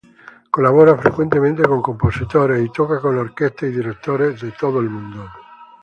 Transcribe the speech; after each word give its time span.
Colabora 0.55 0.97
frecuentemente 0.97 1.61
con 1.61 1.79
compositores 1.83 2.59
y 2.65 2.69
toca 2.71 2.99
con 2.99 3.19
orquestas 3.19 3.69
y 3.69 3.73
directores 3.73 4.41
de 4.41 4.51
todo 4.53 4.79
el 4.79 4.89
mundo. 4.89 5.29